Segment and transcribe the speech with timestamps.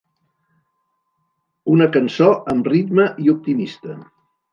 [1.73, 3.99] Una cançó amb ritme i optimista.